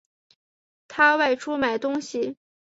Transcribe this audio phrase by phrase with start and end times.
[0.87, 2.35] 他外出买东西